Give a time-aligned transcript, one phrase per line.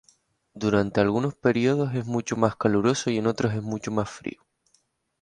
[0.55, 4.41] Durante algunos periodos es mucho más caluroso y en otros es mucho más frío.